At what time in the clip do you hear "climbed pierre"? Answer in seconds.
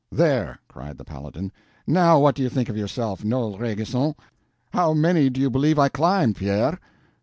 5.89-6.79